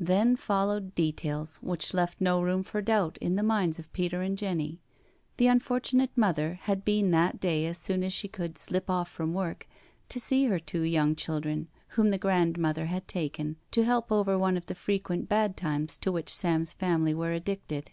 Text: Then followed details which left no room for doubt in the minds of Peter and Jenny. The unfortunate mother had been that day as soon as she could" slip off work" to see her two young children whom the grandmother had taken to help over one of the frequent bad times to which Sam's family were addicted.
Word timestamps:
Then 0.00 0.34
followed 0.34 0.96
details 0.96 1.58
which 1.62 1.94
left 1.94 2.20
no 2.20 2.42
room 2.42 2.64
for 2.64 2.82
doubt 2.82 3.16
in 3.20 3.36
the 3.36 3.42
minds 3.44 3.78
of 3.78 3.92
Peter 3.92 4.20
and 4.20 4.36
Jenny. 4.36 4.80
The 5.36 5.46
unfortunate 5.46 6.10
mother 6.16 6.54
had 6.62 6.84
been 6.84 7.12
that 7.12 7.38
day 7.38 7.66
as 7.66 7.78
soon 7.78 8.02
as 8.02 8.12
she 8.12 8.26
could" 8.26 8.58
slip 8.58 8.90
off 8.90 9.16
work" 9.20 9.68
to 10.08 10.18
see 10.18 10.46
her 10.46 10.58
two 10.58 10.82
young 10.82 11.14
children 11.14 11.68
whom 11.90 12.10
the 12.10 12.18
grandmother 12.18 12.86
had 12.86 13.06
taken 13.06 13.58
to 13.70 13.84
help 13.84 14.10
over 14.10 14.36
one 14.36 14.56
of 14.56 14.66
the 14.66 14.74
frequent 14.74 15.28
bad 15.28 15.56
times 15.56 15.98
to 15.98 16.10
which 16.10 16.34
Sam's 16.34 16.72
family 16.72 17.14
were 17.14 17.30
addicted. 17.30 17.92